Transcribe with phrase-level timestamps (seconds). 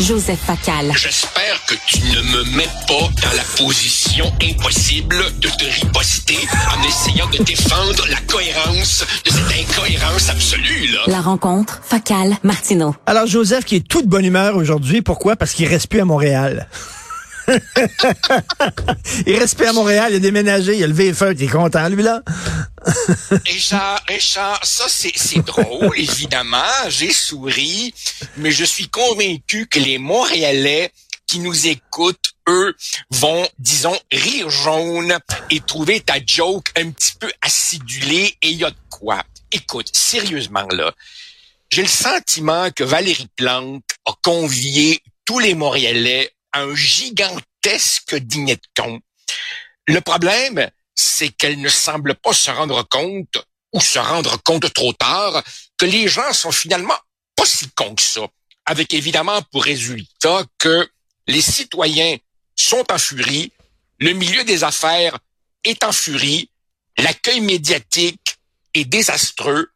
[0.00, 0.92] Joseph Facal.
[0.94, 6.36] J'espère que tu ne me mets pas dans la position impossible de te riposter
[6.76, 11.00] en essayant de défendre la cohérence de cette incohérence absolue, là.
[11.06, 12.94] La rencontre, Facal, Martineau.
[13.06, 15.34] Alors, Joseph, qui est tout de bonne humeur aujourd'hui, pourquoi?
[15.34, 16.68] Parce qu'il reste plus à Montréal.
[19.26, 21.88] Il reste à Montréal, il a déménagé, il a levé les feux, il est content,
[21.88, 22.22] lui, là.
[23.46, 26.56] Richard, Richard, ça c'est drôle, évidemment.
[26.88, 27.92] J'ai souri,
[28.36, 30.92] mais je suis convaincu que les Montréalais
[31.26, 32.74] qui nous écoutent, eux,
[33.10, 35.18] vont, disons, rire jaune
[35.50, 39.24] et trouver ta joke un petit peu acidulée et y a de quoi.
[39.50, 40.92] Écoute, sérieusement là,
[41.70, 49.00] j'ai le sentiment que Valérie Plante a convié tous les Montréalais un gigantesque dîner con.
[49.86, 53.38] Le problème, c'est qu'elle ne semble pas se rendre compte,
[53.72, 55.42] ou se rendre compte trop tard,
[55.76, 56.96] que les gens sont finalement
[57.36, 58.26] pas si cons que ça,
[58.64, 60.88] avec évidemment pour résultat que
[61.26, 62.16] les citoyens
[62.54, 63.52] sont en furie,
[63.98, 65.18] le milieu des affaires
[65.64, 66.50] est en furie,
[66.98, 68.36] l'accueil médiatique
[68.74, 69.70] est désastreux,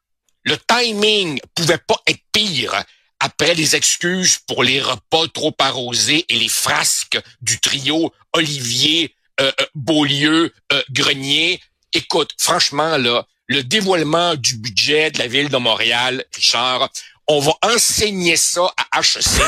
[0.45, 2.83] le timing pouvait pas être pire
[3.21, 9.53] après les excuses pour les repas trop arrosés et les frasques du trio Olivier, euh,
[9.61, 11.61] euh, Beaulieu, euh, Grenier.
[11.93, 16.89] Écoute, franchement, là, le dévoilement du budget de la ville de Montréal, Richard,
[17.29, 19.43] on va enseigner ça à HEC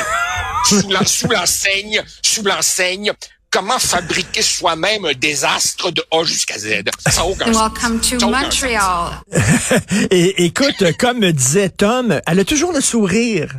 [1.06, 3.12] sous l'enseigne, sous l'enseigne
[3.52, 6.82] comment fabriquer soi-même un désastre de A jusqu'à Z?
[7.06, 9.20] Ça aucun Welcome to Montreal.
[10.10, 13.52] Et écoute, comme disait Tom, elle a toujours le sourire.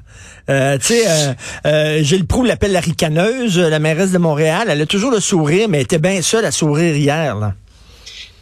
[0.50, 1.34] Euh, tu sais, euh,
[1.68, 4.68] euh, Gilles Proulx l'appelle la ricaneuse, la mairesse de Montréal.
[4.70, 7.36] Elle a toujours le sourire, mais elle était bien seule à sourire hier.
[7.36, 7.54] Là.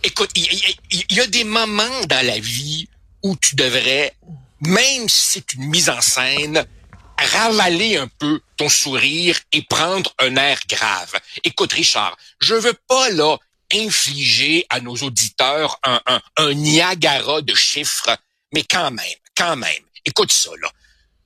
[0.03, 2.87] Écoute, il y, y, a des moments dans la vie
[3.21, 4.13] où tu devrais,
[4.61, 6.65] même si c'est une mise en scène,
[7.25, 11.13] ravaler un peu ton sourire et prendre un air grave.
[11.43, 13.37] Écoute, Richard, je veux pas, là,
[13.73, 18.17] infliger à nos auditeurs un, Niagara de chiffres,
[18.53, 19.05] mais quand même,
[19.35, 20.69] quand même, écoute ça, là.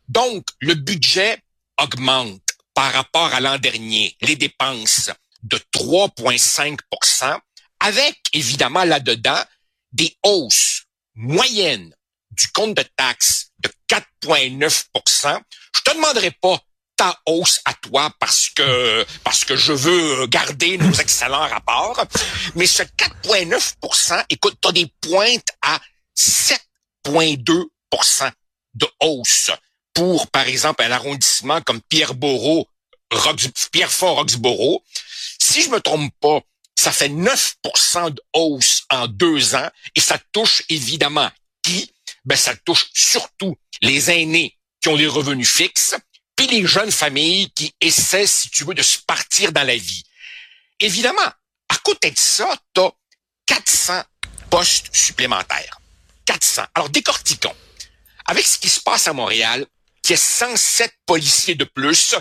[0.08, 1.42] Donc, le budget
[1.82, 2.42] augmente
[2.74, 5.10] par rapport à l'an dernier, les dépenses
[5.42, 7.40] de 3,5%
[7.80, 9.44] avec évidemment là-dedans
[9.92, 10.84] des hausses
[11.16, 11.96] moyennes
[12.32, 13.45] du compte de taxes
[13.90, 15.40] 4,9%
[15.76, 16.60] Je te demanderai pas
[16.98, 22.06] ta hausse à toi parce que parce que je veux garder nos excellents rapports,
[22.56, 25.80] mais ce 4,9% écoute, tu as des pointes à
[26.18, 28.32] 7,2%
[28.76, 29.52] de hausse
[29.96, 32.68] pour, par exemple, un arrondissement comme Pierre-Bourreau,
[33.72, 34.82] Pierrefonds, Roxborough.
[35.42, 36.42] Si je me trompe pas,
[36.76, 41.32] ça fait 9% de hausse en deux ans et ça touche évidemment
[41.64, 41.94] qui?
[42.26, 45.96] Ben, ça touche surtout les aînés qui ont des revenus fixes,
[46.36, 50.04] puis les jeunes familles qui essaient, si tu veux, de se partir dans la vie.
[50.80, 51.32] Évidemment,
[51.70, 52.92] à côté de ça, tu as
[53.46, 54.04] 400
[54.50, 55.80] postes supplémentaires.
[56.26, 56.64] 400.
[56.74, 57.56] Alors, décortiquons.
[58.26, 59.66] Avec ce qui se passe à Montréal,
[60.02, 62.16] qui est 107 policiers de plus,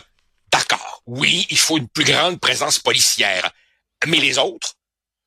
[0.52, 3.50] d'accord, oui, il faut une plus grande présence policière.
[4.06, 4.74] Mais les autres?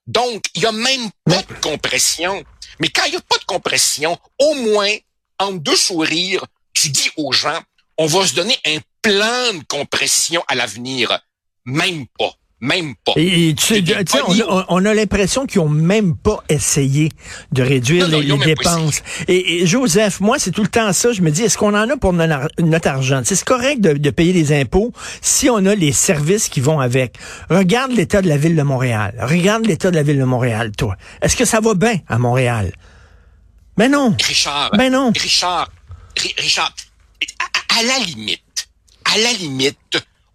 [0.05, 2.43] Donc, il n'y a même pas de compression.
[2.79, 4.93] Mais quand il n'y a pas de compression, au moins,
[5.39, 7.61] en deux sourires, tu dis aux gens,
[7.97, 11.19] on va se donner un plan de compression à l'avenir.
[11.65, 12.31] Même pas.
[12.59, 13.11] Même pas.
[13.17, 13.83] Et, tu, sais,
[14.67, 17.09] on, a l'impression qu'ils ont même pas essayé
[17.51, 19.03] de réduire les, dépenses.
[19.27, 21.11] Et, Joseph, moi, c'est tout le temps ça.
[21.11, 23.21] Je me dis, est-ce qu'on en a pour notre, argent?
[23.23, 24.91] C'est correct de, de, payer des impôts
[25.21, 27.15] si on a les services qui vont avec.
[27.51, 29.13] Regarde l'état de la ville de Montréal.
[29.21, 30.95] Regarde l'état de la ville de Montréal, toi.
[31.21, 32.71] Est-ce que ça va bien à Montréal?
[33.77, 34.15] Ben non.
[34.27, 34.71] Richard.
[34.71, 35.11] Ben non.
[35.15, 35.69] Richard.
[36.39, 36.73] Richard.
[37.77, 38.67] à la limite,
[39.05, 39.77] à la limite,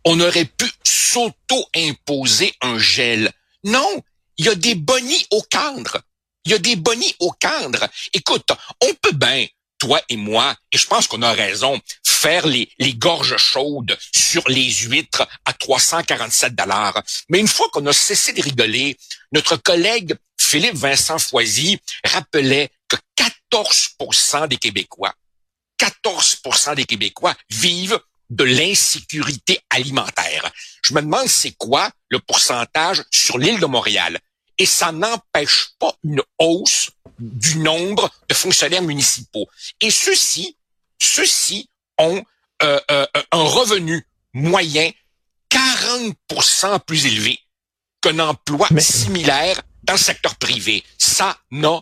[0.04, 3.32] on aurait pu s'auto-imposer un gel.
[3.64, 4.02] Non,
[4.36, 6.00] il y a des bonnies au cadre.
[6.44, 7.88] Il y a des bonnies au cadre.
[8.12, 9.46] Écoute, on peut bien,
[9.78, 14.48] toi et moi, et je pense qu'on a raison, faire les, les gorges chaudes sur
[14.48, 17.02] les huîtres à 347 dollars.
[17.28, 18.96] Mais une fois qu'on a cessé de rigoler,
[19.32, 25.14] notre collègue Philippe Vincent Foisy rappelait que 14% des Québécois,
[25.80, 27.98] 14% des Québécois vivent
[28.32, 30.50] de l'insécurité alimentaire.
[30.82, 34.18] Je me demande c'est quoi le pourcentage sur l'île de Montréal.
[34.56, 39.48] Et ça n'empêche pas une hausse du nombre de fonctionnaires municipaux.
[39.80, 40.56] Et ceux-ci,
[40.98, 41.68] ceux-ci
[41.98, 42.22] ont
[42.62, 44.90] euh, euh, un revenu moyen
[45.50, 47.38] 40% plus élevé
[48.00, 50.82] qu'un emploi similaire dans le secteur privé.
[50.96, 51.80] Ça n'a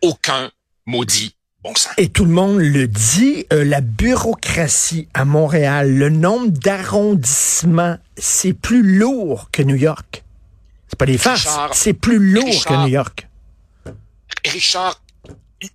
[0.00, 0.50] aucun
[0.86, 1.72] maudit bon.
[1.96, 8.52] Et tout le monde le dit, euh, la bureaucratie à Montréal, le nombre d'arrondissements, c'est
[8.54, 10.24] plus lourd que New York.
[10.88, 13.28] C'est pas des farces, c'est plus lourd que New York.
[14.44, 15.00] Richard,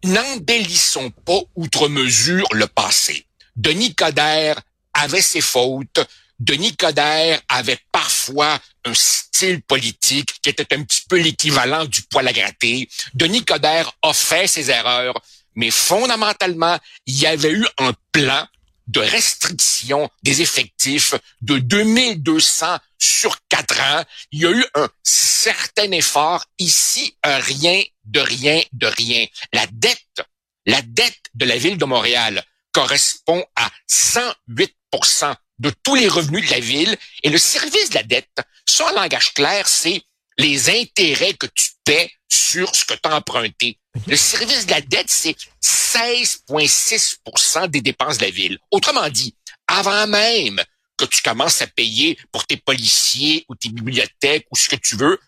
[0.04, 3.26] n'embellissons pas outre mesure le passé.
[3.56, 4.60] Denis Coderre
[4.94, 6.06] avait ses fautes.
[6.40, 12.28] Denis Coderre avait parfois un style politique qui était un petit peu l'équivalent du poil
[12.28, 12.90] à gratter.
[13.14, 15.16] Denis Coderre a fait ses erreurs,
[15.56, 18.48] mais fondamentalement, il y avait eu un plan
[18.88, 24.04] de restriction des effectifs de 2200 sur quatre ans.
[24.32, 26.46] Il y a eu un certain effort.
[26.60, 29.26] Ici, un rien de rien de rien.
[29.54, 30.22] La dette,
[30.66, 36.52] la dette de la ville de Montréal correspond à 108% de tous les revenus de
[36.52, 36.98] la ville.
[37.24, 40.02] Et le service de la dette, ça en langage clair, c'est
[40.38, 42.12] les intérêts que tu paies
[42.56, 43.78] sur ce que tu as emprunté.
[44.08, 48.58] Le service de la dette, c'est 16,6% des dépenses de la ville.
[48.72, 49.36] Autrement dit,
[49.68, 50.64] avant même
[50.98, 54.96] que tu commences à payer pour tes policiers ou tes bibliothèques ou ce que tu
[54.96, 55.20] veux,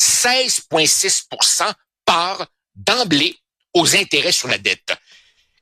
[0.00, 1.70] 16,6%
[2.06, 3.36] part d'emblée
[3.74, 4.94] aux intérêts sur la dette.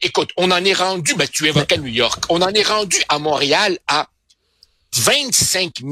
[0.01, 3.19] Écoute, on en est rendu, ben, tu évoquais New York, on en est rendu à
[3.19, 4.09] Montréal à
[4.95, 5.83] 25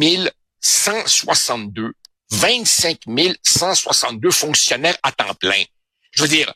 [0.61, 1.93] 162,
[2.31, 2.99] 25
[3.43, 5.63] 162 fonctionnaires à temps plein.
[6.13, 6.53] Je veux dire,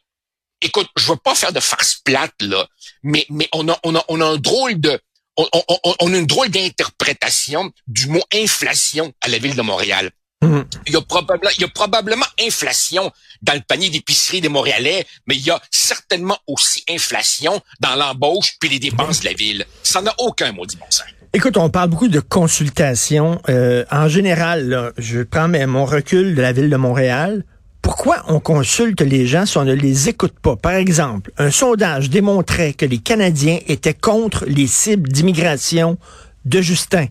[0.61, 2.67] écoute, je veux pas faire de farce plate, là,
[3.03, 5.01] mais, mais on a, on a, on a un drôle de,
[5.37, 10.11] on, on, on a une drôle d'interprétation du mot inflation à la ville de Montréal.
[10.43, 10.67] Mhm.
[10.87, 15.07] Il, y a probablement, il y a probablement inflation dans le panier d'épicerie des Montréalais,
[15.27, 19.65] mais il y a certainement aussi inflation dans l'embauche puis les dépenses de la ville.
[19.85, 21.07] Ça n'a aucun mot du bon sens.
[21.35, 23.41] Écoute, on parle beaucoup de consultation.
[23.49, 27.45] Euh, en général, je prends mon recul de la ville de Montréal.
[27.81, 30.57] Pourquoi on consulte les gens si on ne les écoute pas?
[30.57, 35.97] Par exemple, un sondage démontrait que les Canadiens étaient contre les cibles d'immigration
[36.45, 37.07] de Justin.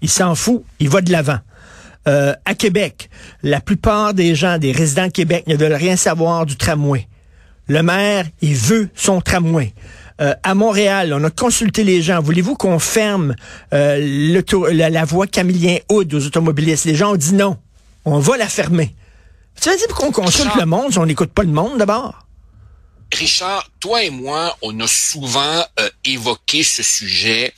[0.00, 1.38] Il s'en fout, il va de l'avant.
[2.08, 3.10] Euh, à Québec,
[3.44, 7.06] la plupart des gens, des résidents de Québec, ne veulent rien savoir du tramway.
[7.68, 9.72] Le maire, il veut son tramway.
[10.20, 12.20] Euh, à Montréal, on a consulté les gens.
[12.20, 13.34] Voulez-vous qu'on ferme
[13.72, 14.42] euh,
[14.72, 16.84] la, voie Camillien Hood aux automobilistes?
[16.84, 17.58] Les gens ont dit non.
[18.04, 18.94] On va la fermer.
[19.60, 22.26] Tu veux dire qu'on consulte le monde si on n'écoute pas le monde d'abord?
[23.12, 25.64] Richard, toi et moi, on a souvent
[26.04, 27.52] évoqué ce sujet,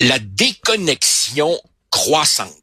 [0.00, 1.56] la déconnexion
[1.90, 2.60] croissante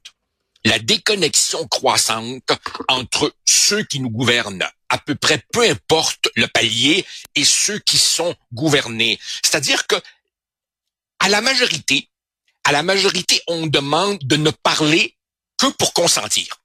[0.67, 2.51] la déconnexion croissante
[2.89, 7.05] entre ceux qui nous gouvernent, à peu près peu importe le palier,
[7.35, 9.19] et ceux qui sont gouvernés.
[9.43, 9.95] C'est-à-dire que
[11.19, 12.09] à la majorité,
[12.63, 15.15] à la majorité, on demande de ne parler
[15.57, 16.61] que pour consentir.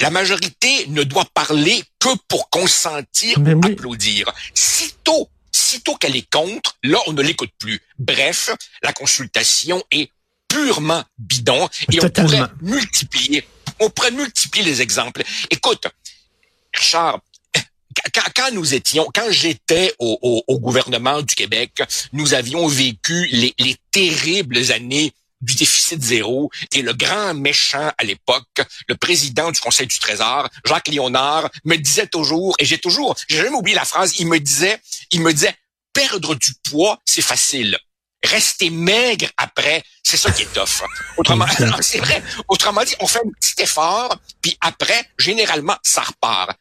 [0.00, 4.30] La majorité ne doit parler que pour consentir ou applaudir.
[4.54, 7.80] Sitôt, sitôt qu'elle est contre, là, on ne l'écoute plus.
[7.98, 8.50] Bref,
[8.82, 10.10] la consultation est
[10.46, 13.46] purement bidon et on pourrait multiplier,
[13.80, 15.22] on pourrait multiplier les exemples.
[15.50, 15.86] Écoute,
[16.74, 17.20] Richard,
[18.34, 21.82] quand, nous étions, quand j'étais au, gouvernement du Québec,
[22.12, 28.04] nous avions vécu les, les terribles années du déficit zéro et le grand méchant à
[28.04, 33.14] l'époque, le président du Conseil du Trésor, Jacques Léonard, me disait toujours, et j'ai toujours,
[33.28, 34.80] j'ai jamais oublié la phrase, il me disait,
[35.12, 35.54] il me disait,
[35.92, 37.78] perdre du poids, c'est facile
[38.24, 40.82] rester maigre après, c'est ça qui est tough.
[41.16, 41.46] Autrement,
[41.80, 42.22] c'est vrai.
[42.48, 46.56] Autrement dit, on fait un petit effort, puis après, généralement, ça repart.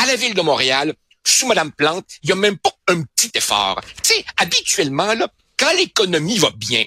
[0.00, 0.94] À la ville de Montréal,
[1.26, 3.82] sous Madame Plante, il y a même pas un petit effort.
[4.02, 5.28] Tu sais, habituellement, là,
[5.58, 6.86] quand l'économie va bien,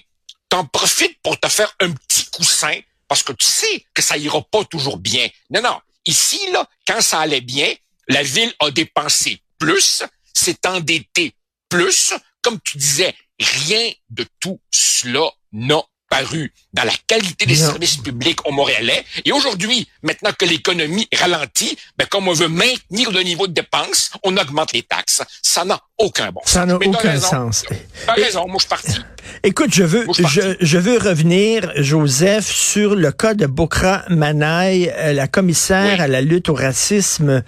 [0.49, 2.75] t'en profites pour te faire un petit coussin
[3.07, 5.29] parce que tu sais que ça ira pas toujours bien.
[5.51, 5.79] Non, non.
[6.07, 7.71] Ici, là, quand ça allait bien,
[8.07, 10.01] la ville a dépensé plus,
[10.33, 11.35] s'est endettée
[11.69, 12.15] plus.
[12.41, 18.45] Comme tu disais, rien de tout cela n'a paru dans la qualité des services publics
[18.45, 19.03] au Montréalais.
[19.25, 24.11] Et aujourd'hui, maintenant que l'économie ralentit, ben, comme on veut maintenir le niveau de dépenses,
[24.23, 25.23] on augmente les taxes.
[25.41, 26.53] Ça n'a aucun bon sens.
[26.53, 27.65] Ça n'a aucun sens.
[28.05, 28.99] T'as raison, moi je suis parti.
[29.43, 35.13] Écoute, je veux, je, je, veux revenir, Joseph, sur le cas de Bokra Manaï, euh,
[35.13, 37.43] la commissaire à la lutte au racisme,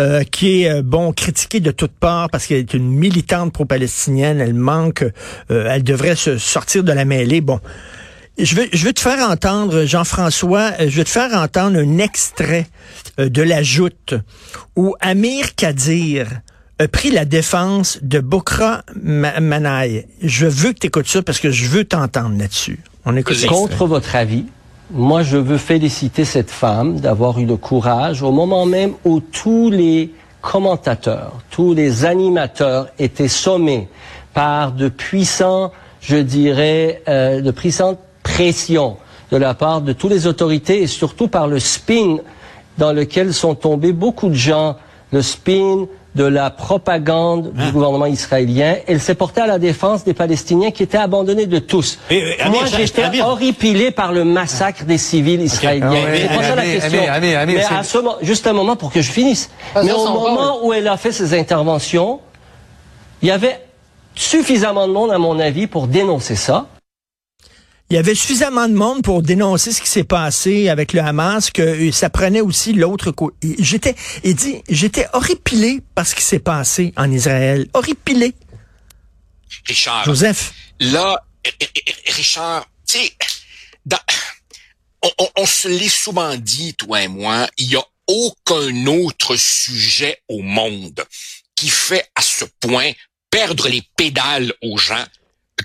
[0.00, 4.40] euh, qui est, euh, bon, critiquée de toutes parts parce qu'elle est une militante pro-palestinienne.
[4.40, 5.04] Elle manque,
[5.48, 7.40] elle devrait se sortir de la mêlée.
[7.40, 7.60] Bon.
[8.38, 12.66] Je veux, je veux te faire entendre, Jean-François, je veux te faire entendre un extrait
[13.18, 14.14] de la joute
[14.76, 16.28] où Amir Kadir,
[16.78, 20.06] a pris la défense de Bokra Manaï.
[20.22, 22.78] Je veux que tu écoutes ça parce que je veux t'entendre là-dessus.
[23.04, 24.44] On écoute Contre votre avis,
[24.92, 29.70] moi je veux féliciter cette femme d'avoir eu le courage au moment même où tous
[29.70, 33.88] les commentateurs, tous les animateurs étaient sommés
[34.32, 37.98] par de puissants, je dirais, euh, de puissantes
[38.38, 38.96] pressions
[39.32, 42.18] de la part de toutes les autorités et surtout par le spin
[42.78, 44.76] dans lequel sont tombés beaucoup de gens,
[45.10, 47.70] le spin de la propagande du ah.
[47.72, 48.76] gouvernement israélien.
[48.86, 51.98] Elle s'est portée à la défense des Palestiniens qui étaient abandonnés de tous.
[52.10, 55.90] Moi, j'étais horripilé par le massacre des civils israéliens.
[56.14, 57.00] C'est pas ça la question.
[57.20, 59.50] mais à ce moment, juste un moment pour que je finisse.
[59.74, 62.20] mais au moment où elle a fait ses interventions,
[63.20, 63.60] il y avait
[64.14, 66.66] suffisamment de monde, à mon avis, pour dénoncer ça.
[67.90, 71.50] Il y avait suffisamment de monde pour dénoncer ce qui s'est passé avec le Hamas
[71.50, 73.56] que euh, ça prenait aussi l'autre côté.
[73.58, 77.66] J'étais, il dit, j'étais horripilé par ce qui s'est passé en Israël.
[77.72, 78.34] Horripilé.
[79.66, 80.04] Richard.
[80.04, 80.52] Joseph.
[80.80, 81.24] Là,
[82.06, 83.12] Richard, tu sais,
[85.02, 90.20] on, on, se l'est souvent dit, toi et moi, il y a aucun autre sujet
[90.28, 91.04] au monde
[91.54, 92.92] qui fait à ce point
[93.30, 95.04] perdre les pédales aux gens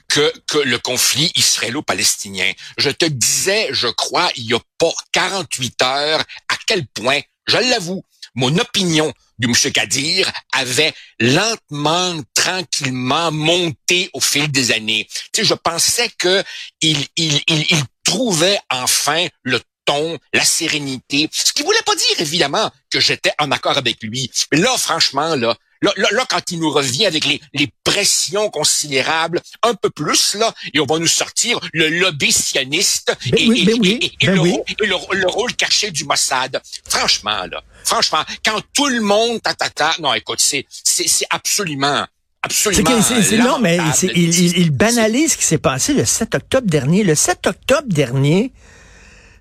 [0.08, 2.52] que, que le conflit israélo-palestinien.
[2.78, 7.58] Je te disais, je crois, il y a pas 48 heures, à quel point, je
[7.58, 8.04] l'avoue,
[8.36, 9.72] mon opinion du M.
[9.72, 15.08] Kadir avait lentement, tranquillement monté au fil des années.
[15.32, 16.44] Tu sais, je pensais que
[16.82, 21.30] il, il, il, il trouvait enfin le ton, la sérénité.
[21.32, 24.32] Ce qui voulait pas dire, évidemment, que j'étais en accord avec lui.
[24.52, 29.74] Mais là, franchement, là, Là, quand il nous revient avec les, les, pressions considérables, un
[29.74, 35.92] peu plus, là, et on va nous sortir le lobby sioniste et, le, rôle caché
[35.92, 36.62] du Mossad.
[36.88, 42.06] Franchement, là, franchement, quand tout le monde tatata, non, écoute, c'est, c'est, absolument,
[42.42, 43.02] absolument.
[43.02, 47.04] C'est, non, mais il, il, banalise ce qui s'est passé le 7 octobre dernier.
[47.04, 48.54] Le 7 octobre dernier,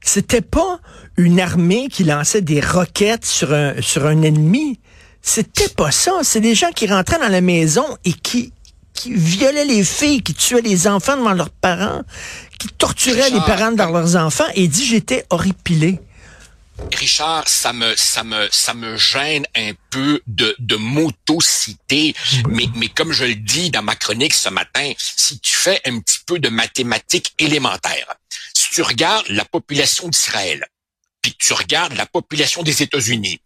[0.02, 0.80] c'était pas
[1.16, 4.80] une armée qui lançait des roquettes sur un, sur un ennemi.
[5.23, 6.12] C'était pas ça.
[6.23, 8.52] C'est des gens qui rentraient dans la maison et qui,
[8.93, 12.02] qui violaient les filles, qui tuaient les enfants devant leurs parents,
[12.59, 16.00] qui torturaient les parents devant leurs enfants et dit j'étais horripilé.
[16.99, 22.14] Richard, ça me, ça me, ça me gêne un peu de, de m'auto-citer,
[22.49, 26.00] mais, mais comme je le dis dans ma chronique ce matin, si tu fais un
[26.00, 28.14] petit peu de mathématiques élémentaires,
[28.57, 30.67] si tu regardes la population d'Israël,
[31.21, 33.41] puis tu regardes la population des États-Unis,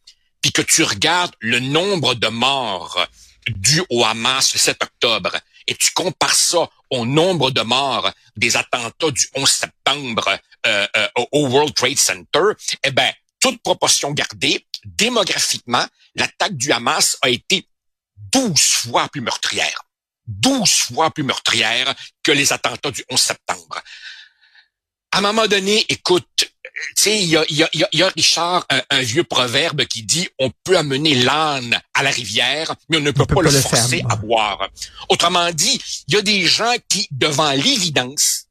[0.52, 3.06] que tu regardes le nombre de morts
[3.48, 5.36] dus au Hamas le 7 octobre
[5.66, 11.08] et tu compares ça au nombre de morts des attentats du 11 septembre euh, euh,
[11.32, 15.84] au World Trade Center, eh ben, toute proportion gardée, démographiquement,
[16.14, 17.66] l'attaque du Hamas a été
[18.32, 19.82] 12 fois plus meurtrière.
[20.26, 23.80] 12 fois plus meurtrière que les attentats du 11 septembre.
[25.12, 26.50] À un moment donné, écoute,
[26.94, 31.14] sais, il y a, y, a, Richard, un, vieux proverbe qui dit on peut amener
[31.14, 34.68] l'âne à la rivière, mais on ne peut pas, le forcer à boire.
[35.08, 38.46] Autrement dit, il y a des gens qui, devant l'évidence,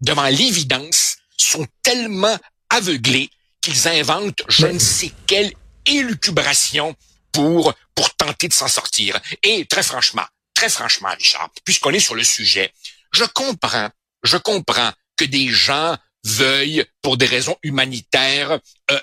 [0.00, 2.36] devant l'évidence, sont tellement
[2.70, 3.30] aveuglés
[3.60, 5.52] qu'ils inventent je ne sais quelle
[5.86, 6.94] élucubration
[7.32, 9.18] pour pour tenter de s'en sortir.
[9.42, 12.72] Et très franchement, très franchement, Richard, puisqu'on est sur le sujet,
[13.12, 13.90] je comprends,
[14.22, 15.96] je comprends que des gens
[16.28, 18.58] veuille, pour des raisons humanitaires,
[18.90, 19.00] euh,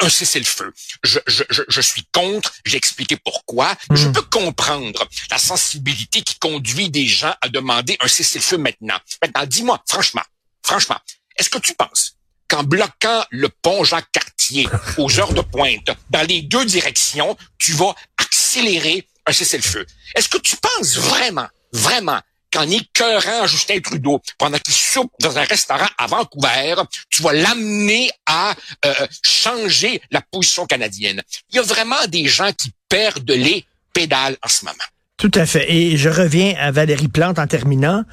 [0.00, 0.72] un cessez-le-feu.
[1.04, 3.74] Je, je, je, suis contre, j'ai expliqué pourquoi.
[3.90, 4.12] Je hmm.
[4.12, 8.98] peux comprendre la sensibilité qui conduit des gens à demander un cessez-le-feu maintenant.
[9.22, 10.22] Maintenant, dis-moi, franchement,
[10.62, 10.98] franchement,
[11.36, 12.16] est-ce que tu penses
[12.48, 14.68] qu'en bloquant le pont Jacques-Cartier
[14.98, 19.86] aux heures de pointe dans les deux directions, tu vas accélérer un cessez-le-feu?
[20.14, 22.20] Est-ce que tu penses vraiment, vraiment
[22.52, 26.74] qu'en écœurant Justin Trudeau pendant qu'il soupe dans un restaurant à Vancouver,
[27.10, 31.22] tu vas l'amener à euh, changer la position canadienne.
[31.50, 34.76] Il y a vraiment des gens qui perdent les pédales en ce moment.
[35.16, 35.72] Tout à fait.
[35.72, 38.04] Et je reviens à Valérie Plante en terminant.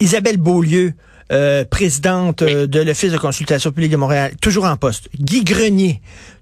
[0.00, 0.94] Isabelle Beaulieu,
[1.30, 5.08] euh, présidente euh, de l'Office de consultation publique de Montréal, toujours en poste.
[5.14, 6.00] Guy Grenier,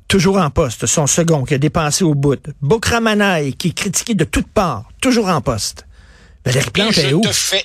[0.08, 2.40] toujours en poste, son second, qui a dépensé au bout.
[2.62, 5.86] Bokramanaï, qui est critiqué de toutes parts, toujours en poste.
[6.46, 7.20] Valérie Plante est où?
[7.20, 7.64] Te fais,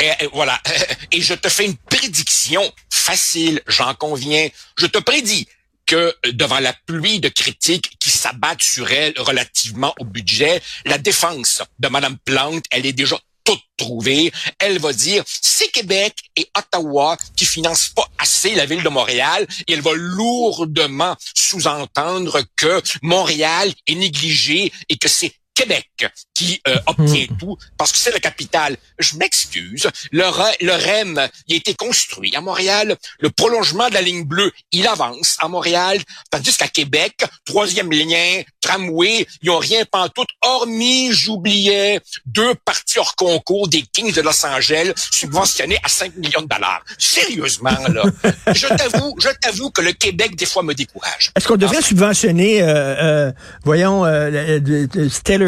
[0.00, 0.60] et, voilà.
[1.12, 4.48] Et je te fais une prédiction facile, j'en conviens.
[4.76, 5.46] Je te prédis
[5.86, 11.62] que devant la pluie de critiques qui s'abattent sur elle relativement au budget, la défense
[11.78, 14.32] de Madame Plante, elle est déjà toute trouvée.
[14.58, 19.46] Elle va dire, c'est Québec et Ottawa qui financent pas assez la ville de Montréal
[19.68, 25.88] et elle va lourdement sous-entendre que Montréal est négligé et que c'est Québec
[26.34, 28.76] qui euh, obtient tout parce que c'est la capitale.
[29.00, 29.88] Je m'excuse.
[30.12, 30.22] Le,
[30.64, 32.96] le REM, il a été construit à Montréal.
[33.18, 35.98] Le prolongement de la ligne bleue, il avance à Montréal.
[36.30, 43.16] Tandis qu'à Québec, troisième lien, tramway, ils ont rien pantoute, hormis, j'oubliais, deux parties hors
[43.16, 46.84] concours des Kings de Los Angeles subventionnés à 5 millions de dollars.
[46.98, 48.04] Sérieusement, là.
[48.54, 51.32] je t'avoue, je t'avoue que le Québec, des fois, me décourage.
[51.34, 53.32] Est-ce qu'on devrait subventionner, euh, euh,
[53.64, 54.60] voyons, euh,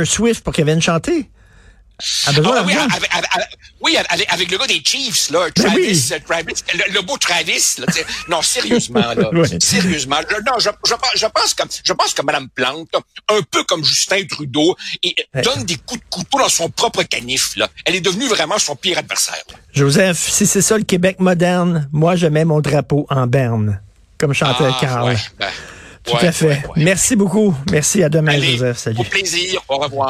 [0.01, 1.29] Taylor Swift pour qu'elle vienne chanter?
[2.27, 2.31] Ah,
[2.65, 3.11] oui, avec,
[3.83, 3.97] oui
[4.29, 6.55] avec, le gars des Chiefs, là, ben Travis, Travis
[6.95, 7.77] le, beau Travis.
[7.79, 7.87] Là,
[8.27, 9.31] non, sérieusement, là,
[9.61, 10.17] sérieusement.
[10.27, 12.23] Je, non, je, je, pense que je pense que
[12.55, 12.89] Plante,
[13.29, 17.55] un peu comme Justin Trudeau, et, donne des coups de couteau dans son propre canif.
[17.57, 17.69] Là.
[17.85, 19.45] Elle est devenue vraiment son pire adversaire.
[19.75, 23.79] Joseph, si c'est ça le Québec moderne, moi je mets mon drapeau en berne,
[24.17, 25.19] comme chantait ah, Carl.
[25.39, 25.49] Ben,
[26.05, 26.63] Tout à fait.
[26.77, 27.55] Merci beaucoup.
[27.71, 28.03] Merci.
[28.03, 28.79] À demain, Joseph.
[28.79, 29.01] Salut.
[29.01, 29.63] Au plaisir.
[29.69, 30.09] Au revoir.